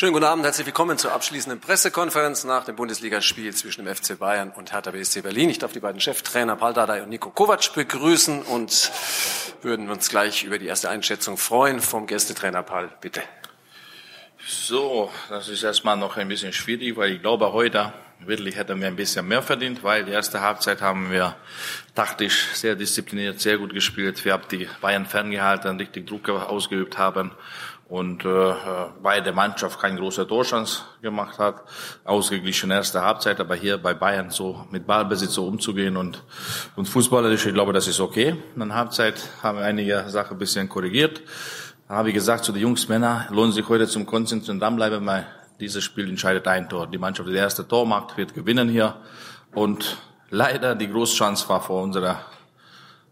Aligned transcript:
Schönen 0.00 0.14
guten 0.14 0.24
Abend, 0.24 0.46
herzlich 0.46 0.64
willkommen 0.64 0.96
zur 0.96 1.12
abschließenden 1.12 1.60
Pressekonferenz 1.60 2.44
nach 2.44 2.64
dem 2.64 2.74
Bundesligaspiel 2.74 3.54
zwischen 3.54 3.84
dem 3.84 3.94
FC 3.94 4.18
Bayern 4.18 4.50
und 4.50 4.72
Hertha 4.72 4.92
BSC 4.92 5.20
Berlin. 5.20 5.50
Ich 5.50 5.58
darf 5.58 5.72
die 5.72 5.80
beiden 5.80 6.00
Cheftrainer 6.00 6.56
Paul 6.56 6.72
Dardai 6.72 7.02
und 7.02 7.10
Nico 7.10 7.28
Kovac 7.28 7.74
begrüßen 7.74 8.40
und 8.40 8.90
würden 9.60 9.90
uns 9.90 10.08
gleich 10.08 10.42
über 10.44 10.58
die 10.58 10.68
erste 10.68 10.88
Einschätzung 10.88 11.36
freuen 11.36 11.80
vom 11.80 12.06
Gästetrainer 12.06 12.62
Paul, 12.62 12.88
bitte. 13.02 13.20
So, 14.48 15.10
das 15.28 15.48
ist 15.50 15.64
erstmal 15.64 15.98
noch 15.98 16.16
ein 16.16 16.28
bisschen 16.28 16.54
schwierig, 16.54 16.96
weil 16.96 17.12
ich 17.12 17.20
glaube, 17.20 17.52
heute 17.52 17.92
wirklich 18.26 18.56
hätten 18.56 18.80
wir 18.80 18.86
ein 18.86 18.96
bisschen 18.96 19.26
mehr 19.26 19.42
verdient, 19.42 19.82
weil 19.82 20.04
die 20.04 20.12
erste 20.12 20.40
Halbzeit 20.40 20.80
haben 20.80 21.10
wir 21.10 21.36
taktisch 21.94 22.48
sehr 22.54 22.76
diszipliniert, 22.76 23.40
sehr 23.40 23.58
gut 23.58 23.72
gespielt. 23.72 24.24
Wir 24.24 24.34
haben 24.34 24.44
die 24.50 24.68
Bayern 24.80 25.06
ferngehalten, 25.06 25.78
richtig 25.78 26.06
Druck 26.06 26.28
ausgeübt 26.28 26.98
haben 26.98 27.32
und 27.88 28.24
äh, 28.24 28.28
weil 28.28 29.22
der 29.22 29.32
Mannschaft 29.32 29.80
kein 29.80 29.96
großer 29.96 30.26
Torschance 30.26 30.82
gemacht 31.02 31.38
hat, 31.38 31.64
ausgeglichen 32.04 32.70
erste 32.70 33.02
Halbzeit, 33.02 33.40
aber 33.40 33.56
hier 33.56 33.78
bei 33.78 33.94
Bayern 33.94 34.30
so 34.30 34.64
mit 34.70 34.86
Ballbesitz 34.86 35.34
so 35.34 35.46
umzugehen 35.46 35.96
und 35.96 36.22
und 36.76 36.88
fußballerisch, 36.88 37.46
ich 37.46 37.54
glaube, 37.54 37.72
das 37.72 37.88
ist 37.88 38.00
okay. 38.00 38.36
In 38.54 38.68
der 38.68 38.76
Halbzeit 38.76 39.20
haben 39.42 39.58
wir 39.58 39.64
einige 39.64 40.04
Sachen 40.08 40.36
ein 40.36 40.38
bisschen 40.38 40.68
korrigiert. 40.68 41.20
Da 41.88 41.96
habe 41.96 42.10
ich 42.10 42.14
gesagt 42.14 42.44
zu 42.44 42.52
den 42.52 42.62
Jungs, 42.62 42.88
Männer, 42.88 43.26
lohnt 43.30 43.54
sich 43.54 43.68
heute 43.68 43.88
zum 43.88 44.06
Konzentrieren, 44.06 44.60
dann 44.60 44.76
bleiben 44.76 45.04
wir. 45.04 45.39
Dieses 45.60 45.84
Spiel 45.84 46.08
entscheidet 46.08 46.48
ein 46.48 46.68
Tor. 46.68 46.86
Die 46.86 46.98
Mannschaft, 46.98 47.28
die 47.28 47.34
erste 47.34 47.68
Tor 47.68 47.86
macht, 47.86 48.16
wird 48.16 48.34
gewinnen 48.34 48.68
hier. 48.68 48.96
Und 49.54 49.98
leider 50.30 50.74
die 50.74 50.90
Großchance 50.90 51.48
war 51.48 51.60
vor 51.60 51.82
unserer 51.82 52.24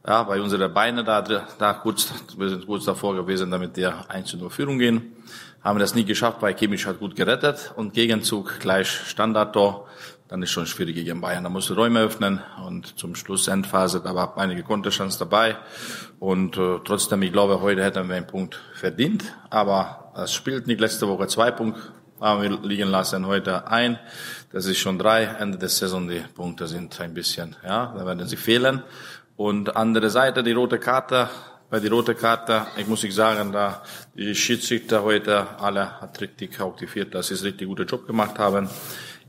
ja, 0.06 0.22
bei 0.22 0.40
unseren 0.40 0.72
Beine 0.72 1.04
da, 1.04 1.20
da 1.20 1.74
kurz, 1.74 2.10
wir 2.38 2.48
sind 2.48 2.66
kurz 2.66 2.86
davor 2.86 3.14
gewesen, 3.14 3.50
damit 3.50 3.76
wir 3.76 4.08
1 4.08 4.30
zu 4.30 4.38
0 4.38 4.48
Führung 4.48 4.78
gehen. 4.78 5.12
Haben 5.62 5.78
das 5.78 5.94
nie 5.94 6.04
geschafft, 6.04 6.40
weil 6.40 6.54
Kimmich 6.54 6.86
hat 6.86 6.98
gut 6.98 7.14
gerettet 7.14 7.74
und 7.76 7.92
Gegenzug 7.92 8.58
gleich 8.60 8.88
Standardtor. 8.88 9.86
Dann 10.28 10.42
ist 10.42 10.50
schon 10.50 10.66
schwierig 10.66 10.94
gegen 10.94 11.20
Bayern. 11.20 11.44
Da 11.44 11.50
musst 11.50 11.70
Räume 11.76 12.00
öffnen 12.00 12.40
und 12.64 12.98
zum 12.98 13.14
Schluss 13.14 13.48
Endphase, 13.48 14.00
da 14.00 14.14
war 14.14 14.38
einige 14.38 14.62
Konterchance 14.62 15.18
dabei. 15.18 15.56
Und 16.20 16.56
äh, 16.56 16.78
trotzdem, 16.84 17.20
ich 17.22 17.32
glaube, 17.32 17.60
heute 17.60 17.82
hätten 17.82 18.08
wir 18.08 18.16
einen 18.16 18.26
Punkt 18.26 18.58
verdient. 18.72 19.24
Aber 19.50 20.12
das 20.14 20.32
spielt 20.32 20.66
nicht. 20.66 20.80
Letzte 20.80 21.08
Woche 21.08 21.26
zwei 21.26 21.50
Punkte 21.50 21.80
haben 22.20 22.42
wir 22.42 22.58
liegen 22.62 22.88
lassen, 22.88 23.26
heute 23.26 23.66
ein. 23.68 23.98
Das 24.52 24.66
ist 24.66 24.78
schon 24.78 24.98
drei. 24.98 25.24
Ende 25.24 25.58
der 25.58 25.68
Saison, 25.68 26.08
die 26.08 26.22
Punkte 26.34 26.66
sind 26.66 26.98
ein 27.00 27.14
bisschen, 27.14 27.56
ja, 27.64 27.94
da 27.96 28.06
werden 28.06 28.26
sie 28.26 28.36
fehlen. 28.36 28.82
Und 29.36 29.76
andere 29.76 30.10
Seite, 30.10 30.42
die 30.42 30.52
rote 30.52 30.78
Karte, 30.78 31.28
bei 31.70 31.80
der 31.80 31.90
rote 31.90 32.14
Karte, 32.14 32.66
ich 32.76 32.86
muss 32.86 33.04
ich 33.04 33.14
sagen, 33.14 33.52
da 33.52 33.82
die 34.14 34.34
Schiedsrichter 34.34 35.02
heute 35.02 35.60
alle 35.60 36.00
hat 36.00 36.20
richtig 36.20 36.58
aktiviert, 36.60 37.14
dass 37.14 37.28
sie 37.28 37.34
es 37.34 37.44
richtig 37.44 37.68
guten 37.68 37.86
Job 37.86 38.06
gemacht 38.06 38.38
haben. 38.38 38.68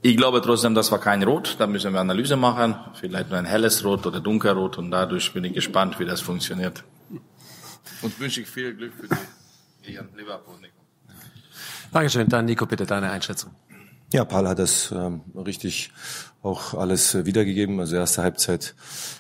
Ich 0.02 0.16
glaube 0.16 0.42
trotzdem, 0.42 0.74
das 0.74 0.92
war 0.92 1.00
kein 1.00 1.22
Rot. 1.24 1.58
Da 1.60 1.68
müssen 1.68 1.92
wir 1.92 2.00
Analyse 2.00 2.38
machen. 2.38 2.76
Vielleicht 2.94 3.30
nur 3.30 3.38
ein 3.38 3.46
helles 3.46 3.84
Rot 3.84 4.08
oder 4.08 4.22
dunkelrot. 4.22 4.78
Und 4.78 4.92
dadurch 4.92 5.34
bin 5.34 5.44
ich 5.44 5.54
gespannt, 5.54 6.00
wie 6.00 6.06
das 6.06 6.22
funktioniert. 6.22 6.86
Und 8.02 8.18
wünsche 8.18 8.42
ich 8.42 8.48
viel 8.48 8.74
Glück 8.74 8.94
für 8.94 9.10
die 9.86 9.96
in 9.96 10.08
Liverpool. 10.16 10.56
Dankeschön. 11.92 12.28
Dann 12.28 12.46
Nico, 12.46 12.66
bitte 12.66 12.86
deine 12.86 13.10
Einschätzung. 13.10 13.52
Ja, 14.12 14.26
Paul 14.26 14.48
hat 14.48 14.60
das 14.60 14.92
ähm, 14.92 15.22
richtig 15.36 15.92
auch 16.42 16.74
alles 16.74 17.14
äh, 17.14 17.26
wiedergegeben. 17.26 17.80
Also 17.80 17.96
erste 17.96 18.24
Halbzeit 18.24 18.76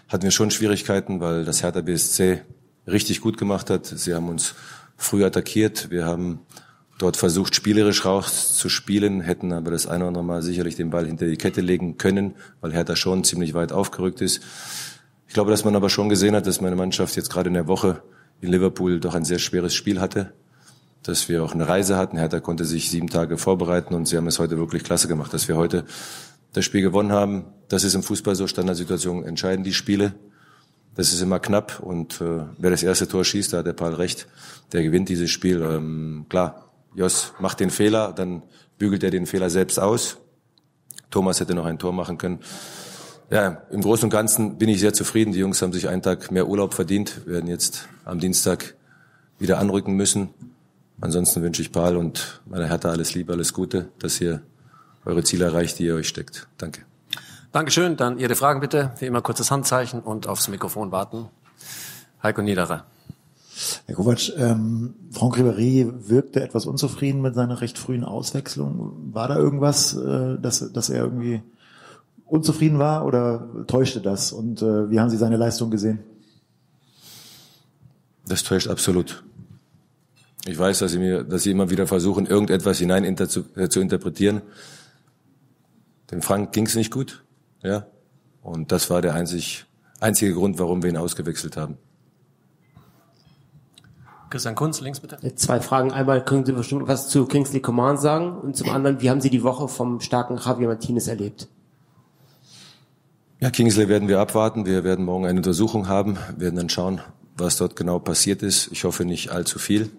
hatten 0.08 0.23
wir 0.23 0.31
schon 0.31 0.52
Schwierigkeiten, 0.52 1.20
weil 1.20 1.45
das 1.45 1.62
Hertha 1.62 1.81
BSC 1.81 2.42
richtig 2.88 3.22
gut 3.22 3.38
gemacht 3.38 3.70
hat. 3.70 3.86
Sie 3.86 4.14
haben 4.16 4.30
uns 4.30 4.56
früh 4.97 5.23
attackiert. 5.23 5.92
Wir 5.92 6.06
haben 6.06 6.40
dort 6.97 7.17
versucht, 7.17 7.56
spielerisch 7.56 8.03
rauszuspielen, 8.06 9.22
hätten 9.22 9.53
aber 9.53 9.72
das 9.72 9.88
eine 9.88 10.03
oder 10.03 10.08
andere 10.09 10.23
Mal 10.23 10.42
sicherlich 10.42 10.75
den 10.75 10.90
Ball 10.90 11.06
hinter 11.06 11.28
die 11.28 11.38
Kette 11.38 11.62
legen 11.62 11.97
können, 11.97 12.36
weil 12.62 12.73
Hertha 12.73 12.95
schon 12.95 13.23
ziemlich 13.23 13.53
weit 13.53 13.72
aufgerückt 13.72 14.22
ist. 14.22 14.41
Ich 15.28 15.34
glaube, 15.34 15.51
dass 15.51 15.63
man 15.63 15.75
aber 15.75 15.90
schon 15.90 16.09
gesehen 16.09 16.36
hat, 16.36 16.47
dass 16.47 16.62
meine 16.62 16.75
Mannschaft 16.75 17.16
jetzt 17.16 17.30
gerade 17.30 17.47
in 17.47 17.53
der 17.53 17.68
Woche 17.68 18.01
in 18.41 18.51
Liverpool 18.51 19.00
doch 19.00 19.16
ein 19.16 19.25
sehr 19.25 19.40
schweres 19.40 19.74
Spiel 19.74 20.01
hatte, 20.01 20.34
dass 21.04 21.30
wir 21.30 21.44
auch 21.44 21.54
eine 21.54 21.68
Reise 21.68 21.98
hatten. 21.98 22.18
Hertha 22.18 22.40
konnte 22.40 22.66
sich 22.66 22.90
sieben 22.90 23.10
Tage 23.10 23.38
vorbereiten 23.38 23.94
und 23.94 24.08
sie 24.08 24.18
haben 24.18 24.28
es 24.28 24.40
heute 24.40 24.58
wirklich 24.58 24.84
klasse 24.84 25.08
gemacht, 25.08 25.34
dass 25.34 25.48
wir 25.48 25.58
heute 25.58 25.86
das 26.54 26.66
Spiel 26.66 26.82
gewonnen 26.82 27.12
haben. 27.12 27.46
Das 27.68 27.84
ist 27.84 27.94
im 27.94 28.04
Fußball 28.04 28.36
so, 28.36 28.48
Standardsituationen 28.48 29.24
entscheiden 29.24 29.64
die 29.64 29.74
Spiele. 29.74 30.14
Das 30.96 31.14
ist 31.14 31.22
immer 31.22 31.40
knapp 31.40 31.80
und 31.80 32.20
äh, 32.20 32.42
wer 32.58 32.72
das 32.72 32.84
erste 32.84 33.08
Tor 33.08 33.24
schießt, 33.24 33.54
da 33.54 33.60
hat 33.60 33.66
der 33.66 33.74
Paul 33.74 33.94
recht, 33.94 34.28
der 34.74 34.84
gewinnt 34.84 35.08
dieses 35.08 35.30
Spiel. 35.30 35.62
Ähm, 35.62 36.26
klar, 36.28 36.72
Jos 36.96 37.34
macht 37.40 37.60
den 37.60 37.70
Fehler, 37.70 38.12
dann 38.12 38.44
bügelt 38.78 39.04
er 39.04 39.12
den 39.12 39.26
Fehler 39.26 39.50
selbst 39.50 39.80
aus. 39.80 40.18
Thomas 41.12 41.40
hätte 41.40 41.54
noch 41.54 41.66
ein 41.66 41.80
Tor 41.80 41.94
machen 41.94 42.18
können. 42.18 42.40
Ja, 43.31 43.62
im 43.70 43.81
Großen 43.81 44.06
und 44.06 44.10
Ganzen 44.10 44.58
bin 44.58 44.70
ich 44.70 44.80
sehr 44.80 44.94
zufrieden. 44.94 45.34
Die 45.34 45.40
Jungs 45.40 45.62
haben 45.62 45.72
sich 45.72 45.88
einen 45.88 46.02
Tag 46.02 46.31
mehr 46.31 46.48
Urlaub 46.48 46.74
verdient, 46.74 47.28
werden 47.28 47.48
jetzt 47.48 47.88
am 48.04 48.20
Dienstag 48.20 48.76
wieder 49.38 49.60
anrücken 49.60 49.94
müssen. 49.94 50.30
Ansonsten 51.02 51.42
wünsche 51.42 51.62
ich 51.62 51.72
Paul 51.72 51.96
und 51.96 52.42
meiner 52.46 52.68
Hertha 52.68 52.90
alles 52.90 53.14
Liebe, 53.14 53.34
alles 53.34 53.54
Gute, 53.54 53.90
dass 54.00 54.20
ihr 54.20 54.42
eure 55.06 55.24
Ziele 55.24 55.46
erreicht, 55.46 55.80
die 55.80 55.86
ihr 55.86 55.96
euch 55.96 56.08
steckt. 56.08 56.48
Danke. 56.58 56.82
Dankeschön. 57.52 57.98
Dann 57.98 58.20
Ihre 58.20 58.36
Fragen 58.36 58.60
bitte. 58.60 58.92
Wie 59.00 59.06
immer 59.06 59.22
kurzes 59.22 59.50
Handzeichen 59.50 60.02
und 60.02 60.28
aufs 60.28 60.50
Mikrofon 60.50 60.92
warten. 60.92 61.28
Heiko 62.22 62.42
Niederer. 62.42 62.86
Herr 63.86 63.96
Kovac, 63.96 64.32
ähm, 64.38 64.94
Franck 65.12 65.38
Ribéry 65.38 65.92
wirkte 66.08 66.42
etwas 66.42 66.66
unzufrieden 66.66 67.22
mit 67.22 67.36
seiner 67.36 67.60
recht 67.62 67.78
frühen 67.78 68.04
Auswechslung. 68.04 69.14
War 69.14 69.28
da 69.28 69.38
irgendwas, 69.38 69.96
äh, 69.96 70.38
dass, 70.40 70.72
dass 70.72 70.90
er 70.90 71.04
irgendwie 71.04 71.42
unzufrieden 72.26 72.80
war 72.80 73.06
oder 73.06 73.48
täuschte 73.68 74.00
das? 74.02 74.31
Und 74.31 74.62
äh, 74.62 74.90
wie 74.90 75.00
haben 75.00 75.10
Sie 75.10 75.18
seine 75.18 75.38
Leistung 75.38 75.72
gesehen? 75.72 76.00
Das 78.28 78.44
täuscht 78.44 78.68
absolut. 78.68 79.24
Ich 80.45 80.57
weiß, 80.57 80.79
dass 80.79 80.91
Sie, 80.91 81.00
mir, 81.00 81.23
dass 81.23 81.44
Sie 81.44 81.51
immer 81.51 81.69
wieder 81.69 81.88
versuchen, 81.88 82.25
irgendetwas 82.25 82.79
hinein 82.79 83.03
inter 83.03 83.27
zu, 83.27 83.45
äh, 83.55 83.69
zu 83.69 83.81
interpretieren. 83.81 84.41
Dem 86.11 86.22
Frank 86.22 86.53
ging 86.53 86.66
es 86.66 86.75
nicht 86.75 86.91
gut, 86.91 87.23
ja, 87.61 87.85
und 88.41 88.72
das 88.72 88.89
war 88.89 89.01
der 89.01 89.13
einzig, 89.13 89.66
einzige 90.00 90.33
Grund, 90.33 90.57
warum 90.57 90.81
wir 90.81 90.89
ihn 90.89 90.97
ausgewechselt 90.97 91.55
haben. 91.57 91.77
Christian 94.29 94.55
Kunz, 94.55 94.79
links 94.81 95.00
bitte. 95.00 95.17
Zwei 95.35 95.59
Fragen. 95.59 95.91
Einmal 95.91 96.23
können 96.23 96.45
Sie 96.45 96.51
bestimmt 96.51 96.88
was 96.88 97.09
zu 97.09 97.25
Kingsley 97.25 97.61
Coman 97.61 97.97
sagen 97.97 98.38
und 98.38 98.56
zum 98.56 98.69
anderen, 98.69 99.01
wie 99.01 99.09
haben 99.09 99.21
Sie 99.21 99.31
die 99.31 99.41
Woche 99.41 99.67
vom 99.67 100.01
starken 100.01 100.38
Javier 100.38 100.67
Martinez 100.67 101.07
erlebt? 101.07 101.47
Ja, 103.39 103.50
Kingsley 103.50 103.88
werden 103.88 104.07
wir 104.07 104.19
abwarten. 104.19 104.66
Wir 104.66 104.83
werden 104.83 105.06
morgen 105.06 105.25
eine 105.25 105.39
Untersuchung 105.39 105.88
haben, 105.88 106.17
wir 106.35 106.41
werden 106.41 106.57
dann 106.57 106.69
schauen, 106.69 107.01
was 107.38 107.57
dort 107.57 107.75
genau 107.75 107.97
passiert 107.97 108.44
ist. 108.44 108.69
Ich 108.71 108.83
hoffe 108.83 109.06
nicht 109.06 109.31
allzu 109.31 109.57
viel, 109.57 109.89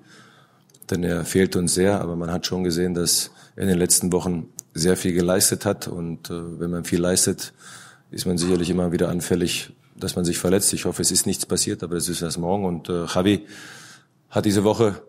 denn 0.90 1.04
er 1.04 1.24
fehlt 1.24 1.56
uns 1.56 1.74
sehr. 1.74 2.00
Aber 2.00 2.16
man 2.16 2.30
hat 2.30 2.46
schon 2.46 2.64
gesehen, 2.64 2.94
dass 2.94 3.30
er 3.56 3.62
in 3.62 3.68
den 3.68 3.78
letzten 3.78 4.12
Wochen 4.12 4.48
sehr 4.74 4.96
viel 4.96 5.12
geleistet 5.12 5.64
hat. 5.64 5.88
Und 5.88 6.30
äh, 6.30 6.60
wenn 6.60 6.70
man 6.70 6.84
viel 6.84 7.00
leistet, 7.00 7.52
ist 8.10 8.26
man 8.26 8.38
sicherlich 8.38 8.70
immer 8.70 8.92
wieder 8.92 9.08
anfällig, 9.08 9.72
dass 9.96 10.16
man 10.16 10.24
sich 10.24 10.38
verletzt. 10.38 10.72
Ich 10.72 10.84
hoffe, 10.84 11.02
es 11.02 11.10
ist 11.10 11.26
nichts 11.26 11.46
passiert, 11.46 11.82
aber 11.82 11.94
das 11.94 12.08
ist 12.08 12.22
erst 12.22 12.38
morgen. 12.38 12.64
Und 12.64 12.88
äh, 12.88 13.04
Javi 13.06 13.46
hat 14.28 14.44
diese 14.44 14.64
Woche 14.64 15.02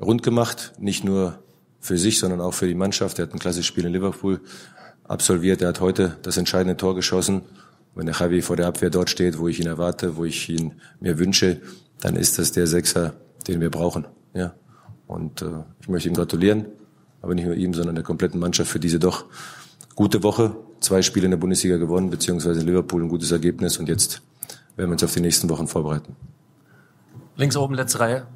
rund 0.00 0.22
gemacht, 0.22 0.72
nicht 0.78 1.04
nur 1.04 1.38
für 1.80 1.98
sich, 1.98 2.18
sondern 2.18 2.40
auch 2.40 2.54
für 2.54 2.66
die 2.66 2.74
Mannschaft. 2.74 3.18
Er 3.18 3.26
hat 3.26 3.34
ein 3.34 3.38
klassisches 3.38 3.66
Spiel 3.66 3.86
in 3.86 3.92
Liverpool 3.92 4.40
absolviert. 5.04 5.62
Er 5.62 5.68
hat 5.68 5.80
heute 5.80 6.16
das 6.22 6.36
entscheidende 6.36 6.76
Tor 6.76 6.94
geschossen. 6.94 7.42
Wenn 7.94 8.06
der 8.06 8.14
Javi 8.14 8.42
vor 8.42 8.56
der 8.56 8.66
Abwehr 8.66 8.90
dort 8.90 9.08
steht, 9.08 9.38
wo 9.38 9.48
ich 9.48 9.60
ihn 9.60 9.66
erwarte, 9.66 10.16
wo 10.16 10.24
ich 10.24 10.48
ihn 10.48 10.74
mir 11.00 11.18
wünsche, 11.18 11.60
dann 12.00 12.16
ist 12.16 12.38
das 12.38 12.52
der 12.52 12.66
Sechser, 12.66 13.14
den 13.48 13.60
wir 13.60 13.70
brauchen. 13.70 14.06
Ja. 14.34 14.54
Und 15.06 15.42
äh, 15.42 15.62
ich 15.80 15.88
möchte 15.88 16.08
ihm 16.08 16.14
gratulieren, 16.14 16.66
aber 17.22 17.34
nicht 17.34 17.46
nur 17.46 17.54
ihm, 17.54 17.74
sondern 17.74 17.94
der 17.94 18.04
kompletten 18.04 18.40
Mannschaft 18.40 18.70
für 18.70 18.80
diese 18.80 18.98
doch 18.98 19.24
gute 19.94 20.22
Woche. 20.22 20.56
Zwei 20.80 21.02
Spiele 21.02 21.24
in 21.24 21.30
der 21.30 21.38
Bundesliga 21.38 21.76
gewonnen, 21.76 22.10
beziehungsweise 22.10 22.60
in 22.60 22.66
Liverpool 22.66 23.02
ein 23.02 23.08
gutes 23.08 23.30
Ergebnis. 23.30 23.78
Und 23.78 23.88
jetzt 23.88 24.22
werden 24.76 24.90
wir 24.90 24.92
uns 24.92 25.04
auf 25.04 25.14
die 25.14 25.20
nächsten 25.20 25.48
Wochen 25.48 25.66
vorbereiten. 25.66 26.16
Links 27.36 27.56
oben, 27.56 27.74
letzte 27.74 28.00
Reihe. 28.00 28.26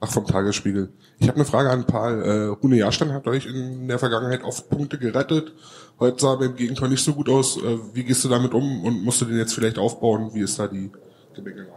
Ach, 0.00 0.10
vom 0.10 0.26
Tagesspiegel. 0.26 0.88
Ich 1.18 1.28
habe 1.28 1.36
eine 1.36 1.44
Frage 1.44 1.70
an 1.70 1.84
Paul. 1.86 2.22
Äh, 2.22 2.44
Rune 2.62 2.76
Jahrstein 2.76 3.12
hat 3.12 3.26
euch 3.26 3.46
in 3.46 3.86
der 3.86 3.98
Vergangenheit 3.98 4.42
oft 4.44 4.70
Punkte 4.70 4.98
gerettet. 4.98 5.52
Heute 5.98 6.18
sah 6.18 6.34
er 6.34 6.46
im 6.46 6.56
Gegenteil 6.56 6.88
nicht 6.88 7.04
so 7.04 7.12
gut 7.12 7.28
aus. 7.28 7.58
Äh, 7.58 7.78
wie 7.92 8.04
gehst 8.04 8.24
du 8.24 8.28
damit 8.28 8.54
um 8.54 8.84
und 8.84 9.04
musst 9.04 9.20
du 9.20 9.26
den 9.26 9.36
jetzt 9.36 9.52
vielleicht 9.52 9.78
aufbauen? 9.78 10.30
Wie 10.32 10.40
ist 10.40 10.58
da 10.58 10.66
die 10.66 10.90
Gemengelage? 11.34 11.72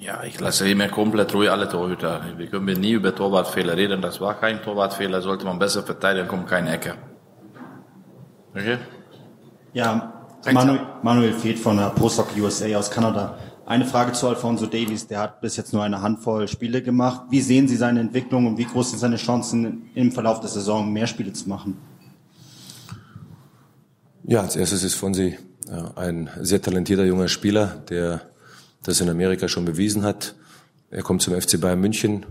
Ja, 0.00 0.22
ich 0.22 0.38
lasse 0.38 0.68
immer 0.68 0.88
komplett 0.88 1.34
ruhig 1.34 1.50
alle 1.50 1.68
Torhüter. 1.68 2.22
Wir 2.36 2.46
können 2.46 2.80
nie 2.80 2.92
über 2.92 3.14
Torwartfehler 3.14 3.76
reden. 3.76 4.00
Das 4.00 4.20
war 4.20 4.34
kein 4.38 4.62
Torwartfehler. 4.62 5.20
Sollte 5.22 5.44
man 5.44 5.58
besser 5.58 5.82
verteidigen, 5.82 6.28
kommt 6.28 6.46
keine 6.46 6.72
Ecke. 6.72 6.94
Okay? 8.54 8.78
Ja, 9.72 10.12
Manuel, 10.52 10.80
Manuel 11.02 11.32
Feth 11.32 11.58
von 11.58 11.76
der 11.76 11.90
Postdoc 11.90 12.28
USA 12.38 12.66
aus 12.76 12.90
Kanada. 12.90 13.38
Eine 13.66 13.84
Frage 13.84 14.12
zu 14.12 14.28
Alfonso 14.28 14.66
Davies. 14.66 15.08
Der 15.08 15.18
hat 15.18 15.40
bis 15.40 15.56
jetzt 15.56 15.72
nur 15.72 15.82
eine 15.82 16.00
Handvoll 16.00 16.46
Spiele 16.46 16.80
gemacht. 16.80 17.22
Wie 17.30 17.40
sehen 17.40 17.66
Sie 17.66 17.76
seine 17.76 18.00
Entwicklung 18.00 18.46
und 18.46 18.56
wie 18.56 18.64
groß 18.64 18.90
sind 18.90 19.00
seine 19.00 19.16
Chancen 19.16 19.90
im 19.94 20.12
Verlauf 20.12 20.40
der 20.40 20.48
Saison 20.48 20.90
mehr 20.92 21.08
Spiele 21.08 21.32
zu 21.32 21.48
machen? 21.48 21.76
Ja, 24.22 24.42
als 24.42 24.56
erstes 24.56 24.84
ist 24.84 24.94
Fonsi 24.94 25.36
ein 25.96 26.30
sehr 26.40 26.62
talentierter 26.62 27.04
junger 27.04 27.28
Spieler, 27.28 27.82
der 27.90 28.22
das 28.88 29.00
in 29.00 29.08
Amerika 29.08 29.48
schon 29.48 29.64
bewiesen 29.64 30.02
hat. 30.02 30.34
Er 30.90 31.02
kommt 31.02 31.22
zum 31.22 31.38
FC 31.38 31.60
Bayern 31.60 31.80
München. 31.80 32.24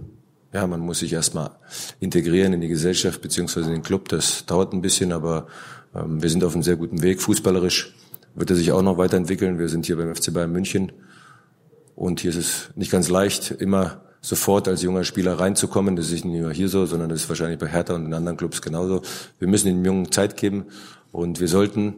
Ja, 0.53 0.65
man 0.65 0.79
muss 0.79 0.99
sich 0.99 1.13
erstmal 1.13 1.51
integrieren 1.99 2.53
in 2.53 2.61
die 2.61 2.67
Gesellschaft 2.67 3.21
beziehungsweise 3.21 3.67
in 3.67 3.73
den 3.73 3.83
Club. 3.83 4.09
Das 4.09 4.45
dauert 4.45 4.73
ein 4.73 4.81
bisschen, 4.81 5.11
aber 5.11 5.47
ähm, 5.93 6.21
wir 6.21 6.29
sind 6.29 6.43
auf 6.43 6.53
einem 6.53 6.63
sehr 6.63 6.75
guten 6.75 7.03
Weg. 7.03 7.21
Fußballerisch 7.21 7.93
wird 8.33 8.49
er 8.49 8.55
sich 8.55 8.71
auch 8.71 8.81
noch 8.81 8.97
weiterentwickeln. 8.97 9.59
Wir 9.59 9.69
sind 9.69 9.85
hier 9.85 9.97
beim 9.97 10.13
FC 10.15 10.33
Bayern 10.33 10.51
München 10.51 10.91
und 11.95 12.21
hier 12.21 12.31
ist 12.31 12.37
es 12.37 12.69
nicht 12.75 12.91
ganz 12.91 13.09
leicht, 13.09 13.51
immer 13.51 14.01
sofort 14.21 14.67
als 14.67 14.81
junger 14.81 15.03
Spieler 15.03 15.39
reinzukommen. 15.39 15.95
Das 15.95 16.07
ist 16.07 16.25
nicht 16.25 16.41
nur 16.41 16.51
hier 16.51 16.69
so, 16.69 16.85
sondern 16.87 17.09
das 17.09 17.21
ist 17.21 17.29
wahrscheinlich 17.29 17.59
bei 17.59 17.67
Hertha 17.67 17.93
und 17.93 18.05
in 18.05 18.13
anderen 18.13 18.37
Clubs 18.37 18.61
genauso. 18.61 19.03
Wir 19.37 19.47
müssen 19.47 19.67
den 19.67 19.85
Jungen 19.85 20.11
Zeit 20.11 20.37
geben 20.37 20.65
und 21.11 21.39
wir 21.39 21.47
sollten 21.47 21.93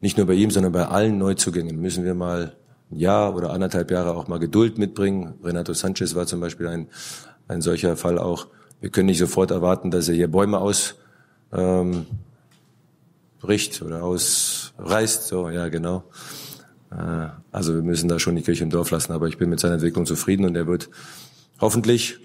nicht 0.00 0.16
nur 0.16 0.26
bei 0.26 0.34
ihm, 0.34 0.50
sondern 0.50 0.72
bei 0.72 0.86
allen 0.86 1.18
Neuzugängen 1.18 1.78
müssen 1.80 2.04
wir 2.04 2.14
mal 2.14 2.56
ein 2.92 2.98
Jahr 2.98 3.34
oder 3.34 3.50
anderthalb 3.50 3.90
Jahre 3.90 4.14
auch 4.14 4.28
mal 4.28 4.38
Geduld 4.38 4.78
mitbringen. 4.78 5.34
Renato 5.42 5.72
Sanchez 5.72 6.14
war 6.14 6.26
zum 6.26 6.40
Beispiel 6.40 6.68
ein, 6.68 6.88
ein 7.48 7.62
solcher 7.62 7.96
Fall 7.96 8.18
auch. 8.18 8.46
Wir 8.80 8.90
können 8.90 9.06
nicht 9.06 9.18
sofort 9.18 9.50
erwarten, 9.50 9.90
dass 9.90 10.08
er 10.08 10.14
hier 10.14 10.28
Bäume 10.28 10.58
aus 10.58 10.96
ähm, 11.52 12.06
bricht 13.40 13.82
oder 13.82 14.02
ausreißt. 14.02 15.26
So, 15.26 15.48
ja, 15.50 15.68
genau. 15.68 16.04
Äh, 16.90 17.28
also 17.50 17.74
wir 17.74 17.82
müssen 17.82 18.08
da 18.08 18.18
schon 18.18 18.36
die 18.36 18.42
Kirche 18.42 18.64
im 18.64 18.70
Dorf 18.70 18.90
lassen, 18.90 19.12
aber 19.12 19.28
ich 19.28 19.38
bin 19.38 19.50
mit 19.50 19.60
seiner 19.60 19.74
Entwicklung 19.74 20.06
zufrieden 20.06 20.44
und 20.44 20.56
er 20.56 20.66
wird 20.66 20.90
hoffentlich, 21.60 22.18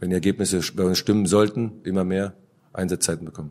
wenn 0.00 0.10
die 0.10 0.14
Ergebnisse 0.14 0.60
bei 0.74 0.84
uns 0.84 0.98
stimmen 0.98 1.26
sollten, 1.26 1.80
immer 1.84 2.04
mehr 2.04 2.34
Einsatzzeiten 2.72 3.24
bekommen. 3.24 3.50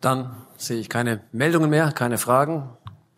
Dann 0.00 0.36
sehe 0.58 0.78
ich 0.78 0.88
keine 0.90 1.22
Meldungen 1.32 1.70
mehr, 1.70 1.90
keine 1.92 2.18
Fragen. 2.18 2.68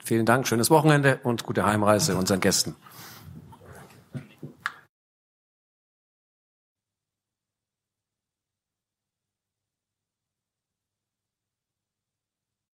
Vielen 0.06 0.24
Dank, 0.24 0.46
schönes 0.46 0.70
Wochenende 0.70 1.18
und 1.24 1.42
gute 1.42 1.66
Heimreise 1.66 2.14
unseren 2.14 2.38
Gästen. 2.38 2.76